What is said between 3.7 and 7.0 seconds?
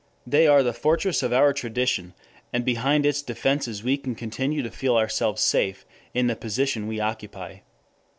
we can continue to feel ourselves safe in the position we